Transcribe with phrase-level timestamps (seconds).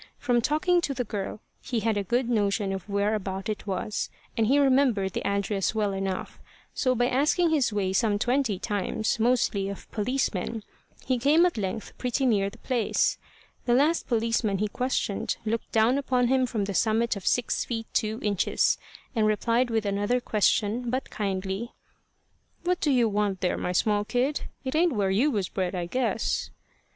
[0.17, 4.09] From talking to the girl he had a good notion of where about it was,
[4.35, 6.39] and he remembered the address well enough;
[6.73, 10.63] so by asking his way some twenty times, mostly of policemen,
[11.05, 13.19] he came at length pretty near the place.
[13.67, 17.85] The last policeman he questioned looked down upon him from the summit of six feet
[17.93, 18.79] two inches,
[19.15, 21.73] and replied with another question, but kindly:
[22.63, 24.49] "What do you want there, my small kid?
[24.63, 26.49] It ain't where you was bred, I guess."